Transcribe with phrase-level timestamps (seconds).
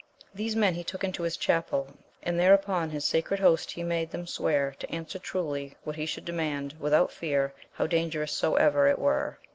[0.33, 1.89] These men he took into his chapel,
[2.23, 6.07] and there upon his sacred Host he made them swear to answer truly what he
[6.07, 9.37] should demand, without fear, how dangerous soever it were.